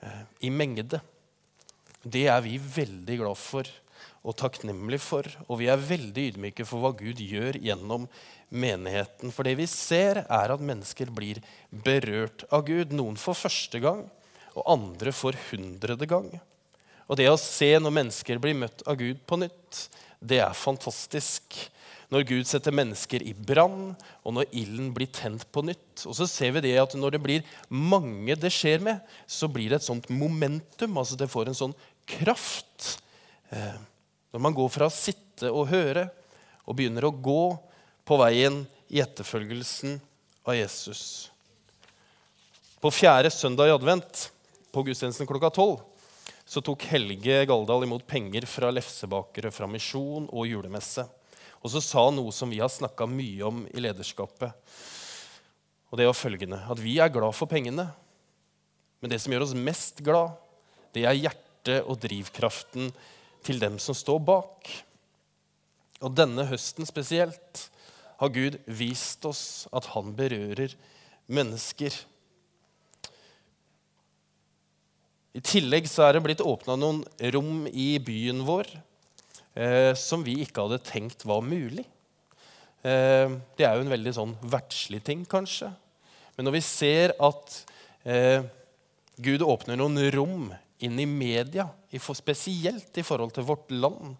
Eh, 0.00 0.22
I 0.46 0.50
mengde. 0.50 1.00
Det 2.02 2.26
er 2.32 2.40
vi 2.44 2.56
veldig 2.58 3.20
glad 3.20 3.38
for 3.38 3.68
og 4.20 4.36
takknemlige 4.36 5.02
for. 5.02 5.26
Og 5.48 5.60
vi 5.62 5.68
er 5.72 5.80
veldig 5.80 6.26
ydmyke 6.32 6.66
for 6.68 6.82
hva 6.82 6.92
Gud 6.96 7.20
gjør 7.24 7.58
gjennom 7.60 8.06
menigheten. 8.52 9.32
For 9.32 9.46
det 9.46 9.56
vi 9.60 9.68
ser, 9.70 10.24
er 10.26 10.52
at 10.52 10.64
mennesker 10.64 11.12
blir 11.14 11.40
berørt 11.70 12.44
av 12.52 12.66
Gud. 12.68 12.92
Noen 12.96 13.18
for 13.20 13.38
første 13.38 13.80
gang, 13.82 14.04
og 14.56 14.66
andre 14.68 15.14
for 15.14 15.36
hundrede 15.50 16.08
gang. 16.10 16.28
Og 17.10 17.18
det 17.18 17.30
å 17.30 17.40
se 17.40 17.72
når 17.80 17.96
mennesker 17.96 18.40
blir 18.42 18.58
møtt 18.58 18.84
av 18.86 18.98
Gud 19.00 19.22
på 19.26 19.40
nytt, 19.40 19.86
det 20.20 20.42
er 20.44 20.56
fantastisk. 20.56 21.56
Når 22.10 22.26
Gud 22.26 22.48
setter 22.50 22.74
mennesker 22.74 23.22
i 23.22 23.32
brann, 23.34 23.92
og 24.26 24.34
når 24.34 24.50
ilden 24.50 24.88
blir 24.94 25.10
tent 25.14 25.44
på 25.54 25.62
nytt. 25.62 26.02
Og 26.10 26.16
så 26.18 26.26
ser 26.26 26.56
vi 26.56 26.64
det 26.64 26.74
at 26.82 26.96
når 26.98 27.14
det 27.14 27.22
blir 27.22 27.52
mange 27.70 28.34
det 28.34 28.50
skjer 28.54 28.82
med, 28.82 28.98
så 29.30 29.46
blir 29.50 29.70
det 29.70 29.78
et 29.78 29.86
sånt 29.86 30.10
momentum. 30.10 30.98
altså 30.98 31.18
Det 31.18 31.30
får 31.30 31.52
en 31.52 31.60
sånn 31.60 31.76
kraft. 32.10 32.96
Eh, 33.54 33.78
når 34.34 34.42
man 34.42 34.56
går 34.56 34.72
fra 34.74 34.90
å 34.90 34.94
sitte 34.94 35.52
og 35.54 35.70
høre 35.70 36.08
og 36.66 36.76
begynner 36.78 37.06
å 37.06 37.14
gå 37.14 37.44
på 38.06 38.18
veien 38.18 38.64
i 38.90 38.98
etterfølgelsen 39.02 40.00
av 40.46 40.58
Jesus. 40.58 41.30
På 42.82 42.90
fjerde 42.90 43.30
søndag 43.30 43.70
i 43.70 43.74
advent, 43.74 44.30
på 44.74 44.82
gudstjenesten 44.86 45.28
klokka 45.28 45.50
tolv, 45.54 45.82
så 46.50 46.62
tok 46.64 46.88
Helge 46.90 47.44
Galdal 47.46 47.84
imot 47.86 48.06
penger 48.10 48.46
fra 48.50 48.72
lefsebakere 48.74 49.52
fra 49.54 49.68
misjon 49.70 50.26
og 50.26 50.48
julemesse. 50.50 51.04
Og 51.60 51.72
så 51.72 51.82
sa 51.84 52.06
han 52.06 52.16
noe 52.16 52.32
som 52.32 52.50
vi 52.52 52.60
har 52.62 52.72
snakka 52.72 53.06
mye 53.10 53.44
om 53.44 53.64
i 53.68 53.82
lederskapet. 53.84 54.54
Og 55.90 55.98
det 55.98 56.06
var 56.08 56.16
følgende 56.16 56.60
at 56.70 56.80
vi 56.80 56.96
er 57.02 57.12
glad 57.12 57.36
for 57.36 57.50
pengene. 57.50 57.88
Men 59.00 59.12
det 59.12 59.20
som 59.20 59.32
gjør 59.32 59.44
oss 59.48 59.56
mest 59.56 60.00
glad, 60.04 60.36
det 60.96 61.04
er 61.08 61.18
hjertet 61.18 61.84
og 61.84 62.00
drivkraften 62.02 62.92
til 63.44 63.60
dem 63.60 63.76
som 63.82 63.96
står 63.96 64.20
bak. 64.24 64.70
Og 66.00 66.14
denne 66.16 66.46
høsten 66.48 66.88
spesielt 66.88 67.66
har 68.20 68.32
Gud 68.32 68.56
vist 68.68 69.24
oss 69.28 69.66
at 69.72 69.90
han 69.92 70.14
berører 70.16 70.72
mennesker. 71.30 71.92
I 75.36 75.42
tillegg 75.44 75.86
så 75.88 76.06
er 76.06 76.16
det 76.16 76.24
blitt 76.24 76.44
åpna 76.44 76.76
noen 76.80 77.04
rom 77.34 77.66
i 77.70 77.92
byen 78.02 78.42
vår 78.48 78.72
eh, 79.54 79.92
som 79.98 80.24
vi 80.26 80.40
ikke 80.44 80.66
hadde 80.66 80.82
tenkt 80.86 81.26
var 81.28 81.44
mulig. 81.44 81.86
Eh, 82.82 83.28
det 83.58 83.66
er 83.66 83.76
jo 83.76 83.84
en 83.84 83.92
veldig 83.92 84.14
sånn 84.16 84.34
verdslig 84.52 85.02
ting, 85.06 85.26
kanskje. 85.28 85.72
Men 86.36 86.48
når 86.48 86.56
vi 86.56 86.64
ser 86.64 87.14
at 87.20 87.56
eh, 88.08 88.40
Gud 89.20 89.44
åpner 89.44 89.76
noen 89.76 90.00
rom 90.14 90.50
inn 90.80 91.00
i 91.00 91.08
media, 91.08 91.68
spesielt 92.16 92.96
i 92.96 93.04
forhold 93.04 93.34
til 93.36 93.44
Vårt 93.48 93.72
Land 93.74 94.14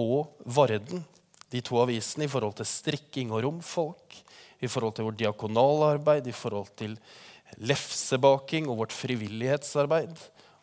og 0.00 0.30
Varden, 0.48 1.02
de 1.50 1.60
to 1.66 1.80
avisene, 1.82 2.24
i 2.24 2.30
forhold 2.30 2.56
til 2.60 2.68
strikking 2.68 3.32
og 3.34 3.42
romfolk, 3.44 4.20
i 4.60 4.68
forhold 4.70 4.94
til 4.96 5.08
vårt 5.08 5.18
diakonalarbeid, 5.20 6.28
i 6.28 6.36
forhold 6.36 6.70
til 6.78 6.96
lefsebaking 7.58 8.68
og 8.70 8.84
vårt 8.84 8.94
frivillighetsarbeid. 8.94 10.12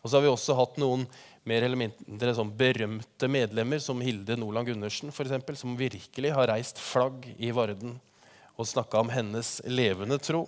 Og 0.00 0.08
så 0.08 0.16
har 0.16 0.24
vi 0.24 0.32
også 0.32 0.56
hatt 0.56 0.78
noen 0.80 1.04
mer 1.48 1.64
eller 1.64 1.80
mindre 1.80 2.34
sånn 2.36 2.50
berømte 2.58 3.28
medlemmer, 3.30 3.80
som 3.82 4.02
Hilde 4.04 4.36
Nordland 4.38 4.68
Gundersen, 4.70 5.12
for 5.14 5.26
eksempel, 5.26 5.56
som 5.58 5.76
virkelig 5.78 6.32
har 6.36 6.50
reist 6.52 6.80
flagg 6.82 7.26
i 7.38 7.52
Varden. 7.54 7.98
og 8.58 8.66
snakka 8.66 8.98
om 8.98 9.10
hennes 9.14 9.60
levende 9.70 10.16
tro. 10.18 10.40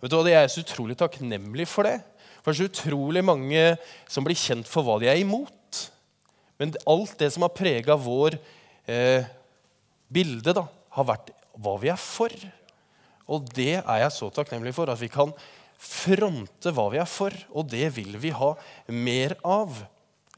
Vet 0.00 0.10
du 0.10 0.16
hva, 0.16 0.26
Jeg 0.26 0.42
er 0.42 0.48
så 0.50 0.64
utrolig 0.64 0.96
takknemlig 0.98 1.68
for 1.70 1.86
det. 1.86 2.00
For 2.42 2.50
det 2.50 2.56
er 2.56 2.64
så 2.64 2.70
utrolig 2.72 3.22
mange 3.22 3.62
som 4.10 4.24
blir 4.26 4.34
kjent 4.34 4.66
for 4.66 4.82
hva 4.82 4.96
de 4.98 5.06
er 5.06 5.20
imot. 5.20 5.84
Men 6.58 6.74
alt 6.90 7.14
det 7.20 7.30
som 7.30 7.44
har 7.46 7.54
prega 7.54 7.94
vår 7.94 8.34
eh, 8.90 9.28
bilde, 10.10 10.56
da, 10.56 10.66
har 10.96 11.06
vært 11.06 11.30
hva 11.54 11.76
vi 11.78 11.92
er 11.92 12.00
for. 12.00 12.34
Og 13.30 13.46
det 13.54 13.76
er 13.78 14.02
jeg 14.02 14.16
så 14.16 14.30
takknemlig 14.34 14.74
for. 14.74 14.90
At 14.90 15.00
vi 15.00 15.12
kan 15.12 15.30
fronte 15.80 16.72
hva 16.74 16.88
vi 16.92 17.00
er 17.00 17.08
for. 17.08 17.34
Og 17.54 17.68
det 17.70 17.86
vil 17.96 18.18
vi 18.20 18.34
ha 18.34 18.54
mer 18.90 19.36
av. 19.46 19.78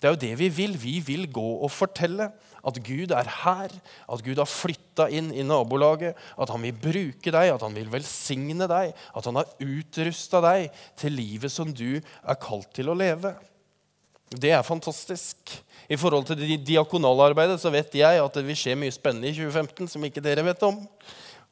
Det 0.03 0.09
er 0.09 0.17
jo 0.17 0.23
det 0.25 0.33
vi 0.41 0.49
vil. 0.51 0.73
Vi 0.83 0.97
vil 1.07 1.29
gå 1.31 1.45
og 1.63 1.71
fortelle 1.71 2.33
at 2.67 2.79
Gud 2.83 3.13
er 3.15 3.29
her, 3.43 3.71
at 4.11 4.25
Gud 4.27 4.41
har 4.43 4.51
flytta 4.51 5.07
inn 5.15 5.29
i 5.31 5.45
nabolaget, 5.47 6.19
at 6.19 6.51
han 6.51 6.63
vil 6.67 6.75
bruke 6.75 7.31
deg, 7.31 7.51
at 7.55 7.63
han 7.63 7.75
vil 7.75 7.91
velsigne 7.91 8.67
deg, 8.71 8.91
at 8.91 9.29
han 9.29 9.39
har 9.39 9.51
utrusta 9.63 10.43
deg 10.43 10.83
til 10.99 11.15
livet 11.15 11.55
som 11.55 11.71
du 11.71 12.01
er 12.03 12.41
kalt 12.43 12.71
til 12.75 12.91
å 12.91 12.97
leve. 12.99 13.31
Det 14.33 14.51
er 14.51 14.65
fantastisk. 14.67 15.55
I 15.87 15.99
forhold 15.99 16.27
til 16.27 16.41
det 16.41 16.63
diakonalarbeidet 16.67 17.61
så 17.63 17.71
vet 17.71 17.95
jeg 17.95 18.23
at 18.23 18.39
det 18.39 18.47
vil 18.47 18.59
skje 18.59 18.79
mye 18.79 18.95
spennende 18.95 19.31
i 19.31 19.37
2015 19.37 19.93
som 19.95 20.09
ikke 20.09 20.25
dere 20.25 20.47
vet 20.47 20.67
om. 20.67 20.81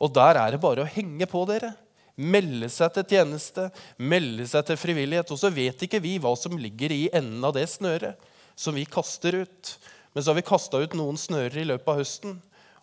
Og 0.01 0.11
der 0.17 0.41
er 0.41 0.55
det 0.55 0.63
bare 0.63 0.83
å 0.83 0.91
henge 0.91 1.29
på 1.31 1.45
dere. 1.51 1.75
Melde 2.21 2.67
seg 2.73 2.91
til 2.97 3.07
tjeneste, 3.15 3.69
melde 4.01 4.47
seg 4.49 4.67
til 4.67 4.81
frivillighet. 4.81 5.31
Og 5.31 5.39
så 5.39 5.53
vet 5.53 5.87
ikke 5.87 6.03
vi 6.03 6.17
hva 6.23 6.33
som 6.39 6.59
ligger 6.59 6.95
i 6.95 7.07
enden 7.13 7.45
av 7.47 7.55
det 7.55 7.69
snøret 7.71 8.19
som 8.61 8.77
vi 8.77 8.85
kaster 8.85 9.41
ut. 9.43 9.73
Men 10.13 10.23
så 10.23 10.33
har 10.33 10.41
vi 10.41 10.47
kasta 10.47 10.81
ut 10.83 10.97
noen 10.99 11.19
snører 11.21 11.63
i 11.63 11.69
løpet 11.71 11.89
av 11.89 12.01
høsten, 12.03 12.37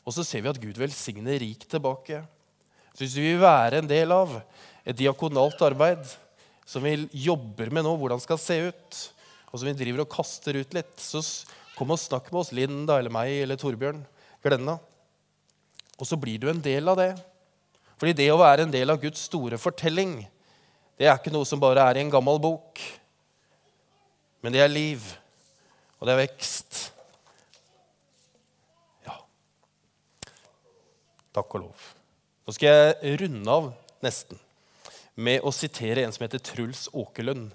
og 0.07 0.15
så 0.15 0.23
ser 0.25 0.45
vi 0.45 0.49
at 0.49 0.61
Gud 0.61 0.79
velsigner 0.79 1.37
rikt 1.43 1.67
tilbake. 1.69 2.21
Så 2.95 3.03
hvis 3.03 3.17
vi 3.19 3.27
vil 3.27 3.43
være 3.43 3.81
en 3.81 3.89
del 3.89 4.13
av 4.15 4.39
et 4.87 4.97
diakonalt 4.97 5.61
arbeid 5.67 6.07
som 6.67 6.83
vi 6.83 6.95
jobber 7.27 7.69
med 7.69 7.85
nå, 7.85 7.93
hvordan 7.99 8.21
skal 8.23 8.39
se 8.41 8.57
ut, 8.71 9.01
og 9.51 9.59
som 9.59 9.67
vi 9.67 9.75
driver 9.77 10.03
og 10.03 10.11
kaster 10.11 10.57
ut 10.57 10.73
litt, 10.75 10.95
så 10.99 11.21
kom 11.77 11.93
og 11.93 12.01
snakk 12.01 12.31
med 12.31 12.41
oss, 12.41 12.53
Linda 12.55 12.97
eller 12.97 13.13
meg 13.13 13.35
eller 13.43 13.59
Torbjørn 13.59 14.01
Glenna. 14.43 14.77
Og 15.97 16.07
så 16.09 16.17
blir 16.19 16.39
du 16.41 16.49
en 16.49 16.63
del 16.63 16.89
av 16.89 16.97
det. 16.99 17.11
Fordi 17.97 18.15
det 18.17 18.31
å 18.31 18.39
være 18.39 18.65
en 18.65 18.73
del 18.73 18.93
av 18.93 18.99
Guds 19.01 19.23
store 19.27 19.59
fortelling, 19.61 20.19
det 20.97 21.07
er 21.07 21.17
ikke 21.17 21.33
noe 21.33 21.45
som 21.45 21.61
bare 21.61 21.83
er 21.85 21.99
i 21.99 22.03
en 22.05 22.13
gammel 22.13 22.39
bok. 22.41 22.81
Men 24.41 24.53
det 24.53 24.61
er 24.63 24.71
liv, 24.71 25.05
og 25.97 26.07
det 26.07 26.13
er 26.13 26.21
vekst. 26.21 26.81
Ja. 29.05 29.17
Takk 31.33 31.57
og 31.57 31.67
lov. 31.67 31.87
Nå 32.47 32.55
skal 32.55 32.71
jeg 32.71 33.19
runde 33.23 33.55
av 33.57 33.71
nesten 34.05 34.39
med 35.17 35.41
å 35.41 35.53
sitere 35.53 36.05
en 36.05 36.13
som 36.13 36.23
heter 36.23 36.41
Truls 36.43 36.85
Åkerlund. 36.93 37.49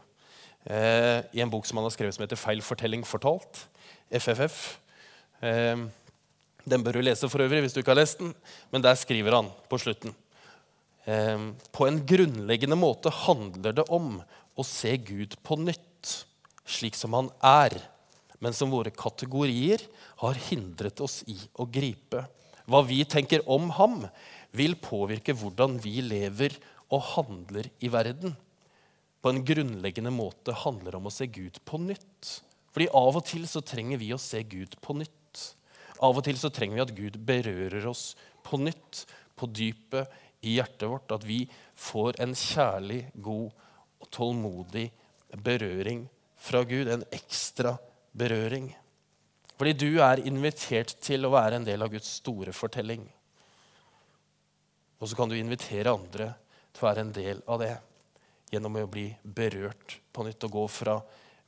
Eh, 0.66 1.22
I 1.32 1.42
en 1.42 1.50
bok 1.50 1.66
som 1.66 1.78
han 1.78 1.86
har 1.86 1.94
skrevet 1.94 2.14
som 2.14 2.24
heter 2.26 2.38
'Feil 2.38 2.62
fortelling 2.62 3.06
fortalt'. 3.06 3.66
FFF. 4.10 4.78
Eh, 5.42 5.76
den 6.68 6.84
bør 6.84 6.98
du 6.98 7.02
lese 7.02 7.28
for 7.30 7.42
øvrig 7.42 7.62
hvis 7.62 7.74
du 7.74 7.80
ikke 7.80 7.94
har 7.94 8.02
lest 8.02 8.18
den, 8.18 8.34
men 8.70 8.82
der 8.82 8.94
skriver 8.94 9.34
han 9.34 9.48
på 9.68 9.78
slutten 9.78 10.14
eh, 11.06 11.38
På 11.72 11.88
en 11.88 12.06
grunnleggende 12.06 12.78
måte 12.78 13.10
handler 13.10 13.72
det 13.72 13.88
om 13.90 14.20
å 14.54 14.62
se 14.66 14.96
Gud 14.96 15.34
på 15.42 15.58
nytt, 15.58 16.26
slik 16.66 16.94
som 16.94 17.16
han 17.16 17.30
er, 17.42 17.74
men 18.42 18.54
som 18.56 18.72
våre 18.74 18.90
kategorier 18.90 19.84
har 20.22 20.38
hindret 20.50 21.00
oss 21.04 21.20
i 21.30 21.36
å 21.62 21.66
gripe. 21.70 22.24
Hva 22.66 22.82
vi 22.86 23.02
tenker 23.06 23.44
om 23.50 23.70
ham, 23.78 24.02
vil 24.52 24.74
påvirke 24.82 25.34
hvordan 25.38 25.78
vi 25.82 26.00
lever 26.04 26.56
og 26.92 27.04
handler 27.14 27.68
i 27.80 27.90
verden. 27.92 28.34
På 29.22 29.30
en 29.30 29.44
grunnleggende 29.46 30.10
måte 30.12 30.54
handler 30.64 30.90
det 30.92 30.98
om 30.98 31.06
å 31.08 31.14
se 31.14 31.28
Gud 31.30 31.60
på 31.68 31.78
nytt. 31.80 32.32
Fordi 32.74 32.88
av 32.98 33.20
og 33.20 33.24
til 33.28 33.46
så 33.48 33.62
trenger 33.64 34.00
vi 34.02 34.10
å 34.14 34.20
se 34.20 34.42
Gud 34.42 34.74
på 34.82 34.96
nytt. 34.98 35.44
Av 36.02 36.18
og 36.18 36.26
til 36.26 36.38
så 36.40 36.50
trenger 36.50 36.80
vi 36.80 36.84
at 36.84 36.96
Gud 36.98 37.20
berører 37.22 37.86
oss 37.86 38.12
på 38.42 38.58
nytt, 38.58 39.04
på 39.38 39.46
dypet 39.46 40.10
i 40.42 40.56
hjertet 40.56 40.90
vårt. 40.90 41.14
At 41.14 41.24
vi 41.28 41.44
får 41.78 42.18
en 42.24 42.34
kjærlig, 42.34 43.04
god 43.14 43.54
og 44.02 44.10
tålmodig 44.10 44.88
berøring 45.46 46.08
fra 46.42 46.64
Gud. 46.66 46.90
En 46.90 47.06
ekstra 47.14 47.76
berøring. 47.76 47.91
Fordi 48.12 49.72
du 49.78 50.00
er 50.02 50.22
invitert 50.26 50.96
til 51.00 51.24
å 51.24 51.32
være 51.32 51.60
en 51.60 51.66
del 51.66 51.82
av 51.84 51.92
Guds 51.92 52.10
store 52.20 52.52
fortelling. 52.56 53.04
Og 55.02 55.08
så 55.08 55.18
kan 55.18 55.30
du 55.30 55.36
invitere 55.38 55.94
andre 55.94 56.32
til 56.72 56.84
å 56.84 56.88
være 56.88 57.04
en 57.06 57.14
del 57.14 57.42
av 57.50 57.62
det 57.62 57.72
gjennom 58.52 58.76
å 58.78 58.90
bli 58.90 59.08
berørt 59.22 59.96
på 60.12 60.26
nytt 60.26 60.44
og 60.46 60.56
gå 60.58 60.66
fra 60.70 60.98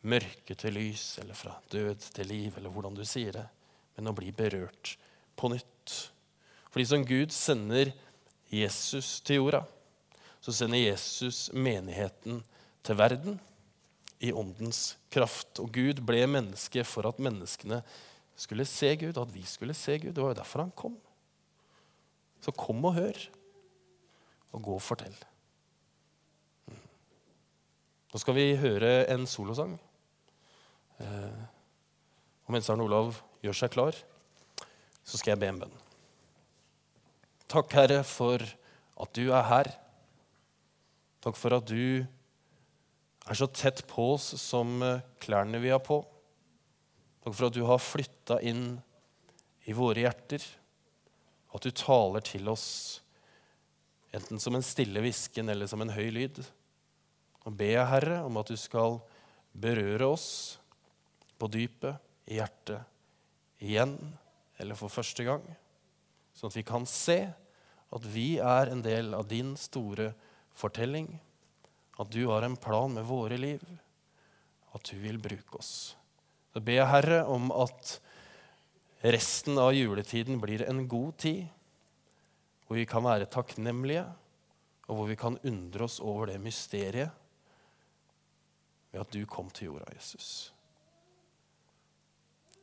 mørke 0.09 0.57
til 0.59 0.77
lys 0.77 1.05
eller 1.22 1.37
fra 1.37 1.55
død 1.72 2.09
til 2.16 2.29
liv, 2.29 2.57
eller 2.57 2.72
hvordan 2.72 2.96
du 2.96 3.05
sier 3.09 3.37
det. 3.37 3.44
Men 3.96 4.11
å 4.11 4.16
bli 4.16 4.33
berørt 4.35 4.96
på 5.37 5.53
nytt. 5.53 5.94
Fordi 6.72 6.87
som 6.88 7.05
Gud 7.07 7.33
sender 7.33 7.92
Jesus 8.50 9.20
til 9.24 9.42
jorda, 9.42 9.62
så 10.44 10.53
sender 10.53 10.83
Jesus 10.83 11.46
menigheten 11.55 12.42
til 12.85 12.98
verden 12.98 13.38
i 14.24 14.32
åndens 14.32 14.96
kraft. 15.12 15.60
Og 15.60 15.72
Gud 15.74 16.00
ble 16.06 16.24
menneske 16.30 16.84
for 16.88 17.08
at 17.08 17.20
menneskene 17.22 17.82
skulle 18.37 18.66
se 18.68 18.94
Gud, 19.00 19.18
at 19.20 19.34
vi 19.34 19.44
skulle 19.46 19.76
se 19.76 19.98
Gud. 20.00 20.14
Det 20.14 20.22
var 20.22 20.32
jo 20.32 20.40
derfor 20.40 20.64
han 20.64 20.74
kom. 20.76 20.96
Så 22.44 22.52
kom 22.56 22.82
og 22.84 22.96
hør, 22.96 23.20
og 24.54 24.62
gå 24.62 24.74
og 24.76 24.82
fortell. 24.84 25.14
Mm. 26.68 26.82
Nå 28.12 28.22
skal 28.22 28.37
vi 28.37 28.48
høre 28.60 28.96
en 29.12 29.26
solosang. 29.28 29.78
Eh, 31.02 31.44
og 32.44 32.52
mens 32.54 32.68
Arne 32.70 32.84
Olav 32.84 33.16
gjør 33.44 33.56
seg 33.64 33.72
klar, 33.74 33.96
så 35.04 35.18
skal 35.18 35.34
jeg 35.34 35.42
be 35.42 35.48
en 35.50 35.62
bønn. 35.64 35.80
Takk, 37.50 37.72
Herre, 37.76 38.02
for 38.08 38.40
at 38.40 39.16
du 39.16 39.28
er 39.28 39.48
her. 39.48 39.72
Takk 41.24 41.38
for 41.40 41.56
at 41.56 41.66
du 41.68 42.04
er 43.24 43.38
så 43.38 43.48
tett 43.48 43.84
på 43.88 44.10
oss 44.14 44.34
som 44.40 44.82
eh, 44.84 45.04
klærne 45.22 45.60
vi 45.62 45.72
har 45.72 45.82
på. 45.84 46.00
Takk 47.24 47.32
for 47.32 47.48
at 47.48 47.56
du 47.56 47.62
har 47.64 47.80
flytta 47.80 48.40
inn 48.44 48.66
i 49.64 49.72
våre 49.76 50.04
hjerter, 50.04 50.44
og 51.48 51.60
at 51.60 51.68
du 51.68 51.78
taler 51.78 52.24
til 52.26 52.50
oss 52.52 52.66
enten 54.14 54.38
som 54.42 54.54
en 54.54 54.66
stille 54.66 55.00
hvisken 55.02 55.48
eller 55.50 55.70
som 55.70 55.82
en 55.82 55.94
høy 55.94 56.10
lyd. 56.12 56.42
Og 57.44 57.56
ber 57.56 57.72
jeg, 57.72 57.90
Herre, 57.90 58.20
om 58.26 58.37
at 58.40 58.50
du 58.52 58.58
skal 58.60 59.00
berøre 59.54 60.06
oss 60.06 60.28
på 61.40 61.48
dypet, 61.50 62.00
i 62.24 62.38
hjertet, 62.38 62.80
igjen 63.60 63.98
eller 64.56 64.78
for 64.78 64.92
første 64.92 65.26
gang, 65.26 65.42
sånn 66.32 66.48
at 66.48 66.56
vi 66.56 66.62
kan 66.64 66.87
se 66.88 67.18
at 67.94 68.06
vi 68.08 68.38
er 68.40 68.70
en 68.72 68.80
del 68.84 69.12
av 69.16 69.26
din 69.28 69.52
store 69.60 70.14
fortelling 70.56 71.10
at 72.00 72.11
du 72.11 72.24
har 72.26 72.42
en 72.42 72.57
plan 72.59 72.92
med 72.94 73.07
våre 73.07 73.38
liv, 73.38 73.62
at 74.74 74.90
du 74.90 74.98
vil 74.98 75.20
bruke 75.22 75.61
oss. 75.61 75.94
Så 76.52 76.62
ber 76.62 76.80
jeg, 76.80 76.90
Herre, 76.90 77.20
om 77.30 77.50
at 77.54 77.98
resten 79.04 79.59
av 79.61 79.74
juletiden 79.74 80.40
blir 80.42 80.64
en 80.66 80.85
god 80.90 81.16
tid, 81.22 81.44
hvor 82.64 82.80
vi 82.80 82.87
kan 82.88 83.04
være 83.04 83.30
takknemlige, 83.30 84.07
og 84.88 84.98
hvor 84.98 85.09
vi 85.09 85.18
kan 85.18 85.38
undre 85.46 85.87
oss 85.87 86.00
over 86.00 86.33
det 86.33 86.40
mysteriet 86.42 87.12
ved 88.92 89.02
at 89.02 89.14
du 89.14 89.24
kom 89.26 89.50
til 89.50 89.72
jorda, 89.72 89.88
Jesus. 89.94 90.52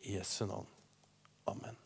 I 0.08 0.18
Jesu 0.18 0.46
navn. 0.46 0.68
Amen. 1.48 1.81